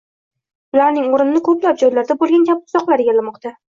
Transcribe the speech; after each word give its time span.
Ularning 0.77 1.05
o'rnini 1.11 1.43
ko'plab 1.51 1.81
joylarda 1.85 2.19
bo'lgani 2.25 2.53
kabi 2.53 2.69
tuzoqlar 2.69 3.09
egallamoqda 3.09 3.59